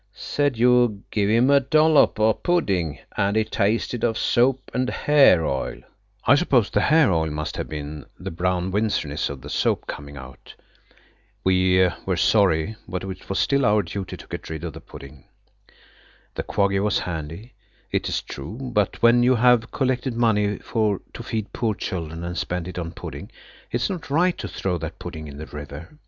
"Said 0.15 0.57
you 0.57 1.03
give 1.11 1.29
him 1.29 1.51
a 1.51 1.59
dollop 1.59 2.19
o' 2.19 2.33
pudding, 2.33 2.97
and 3.17 3.37
it 3.37 3.51
tasted 3.51 4.03
of 4.03 4.17
soap 4.17 4.71
and 4.73 4.89
hair 4.89 5.45
oil." 5.45 5.79
I 6.25 6.33
suppose 6.33 6.71
the 6.71 6.81
hair 6.81 7.11
oil 7.13 7.29
must 7.29 7.55
have 7.57 7.69
been 7.69 8.07
the 8.19 8.31
Brown 8.31 8.71
Windsoriness 8.71 9.29
of 9.29 9.41
the 9.41 9.49
soap 9.51 9.85
coming 9.85 10.17
out. 10.17 10.55
We 11.43 11.87
were 12.03 12.17
sorry, 12.17 12.77
but 12.87 13.03
it 13.03 13.29
was 13.29 13.37
still 13.37 13.63
our 13.63 13.83
duty 13.83 14.17
to 14.17 14.27
get 14.27 14.49
rid 14.49 14.63
of 14.63 14.73
the 14.73 14.81
pudding. 14.81 15.25
The 16.33 16.41
Quaggy 16.41 16.79
was 16.79 16.97
handy, 16.97 17.53
it 17.91 18.09
is 18.09 18.23
true, 18.23 18.71
but 18.73 19.03
when 19.03 19.21
you 19.21 19.35
have 19.35 19.69
collected 19.69 20.15
money 20.15 20.57
to 20.57 20.97
feed 21.21 21.53
poor 21.53 21.75
children 21.75 22.23
and 22.23 22.35
spent 22.35 22.67
it 22.67 22.79
on 22.79 22.91
pudding 22.93 23.29
it 23.71 23.79
is 23.83 23.87
not 23.91 24.09
right 24.09 24.35
to 24.39 24.47
throw 24.47 24.79
that 24.79 24.97
pudding 24.97 25.27
in 25.27 25.37
the 25.37 25.45
river. 25.45 25.91